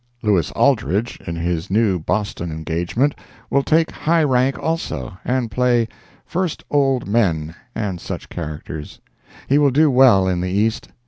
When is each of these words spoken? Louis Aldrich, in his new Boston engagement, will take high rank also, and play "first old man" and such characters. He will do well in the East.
Louis 0.23 0.49
Aldrich, 0.53 1.19
in 1.27 1.35
his 1.35 1.69
new 1.69 1.99
Boston 1.99 2.51
engagement, 2.51 3.13
will 3.51 3.61
take 3.61 3.91
high 3.91 4.23
rank 4.23 4.57
also, 4.57 5.15
and 5.23 5.51
play 5.51 5.87
"first 6.25 6.63
old 6.71 7.07
man" 7.07 7.53
and 7.75 8.01
such 8.01 8.27
characters. 8.27 8.99
He 9.47 9.59
will 9.59 9.69
do 9.69 9.91
well 9.91 10.27
in 10.27 10.41
the 10.41 10.49
East. 10.49 10.89